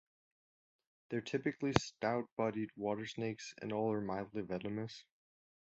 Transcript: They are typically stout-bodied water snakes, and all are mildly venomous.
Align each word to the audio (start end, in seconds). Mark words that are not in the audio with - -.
They 1.09 1.17
are 1.17 1.21
typically 1.21 1.73
stout-bodied 1.77 2.71
water 2.75 3.05
snakes, 3.05 3.53
and 3.61 3.71
all 3.71 3.93
are 3.93 4.01
mildly 4.01 4.41
venomous. 4.41 5.03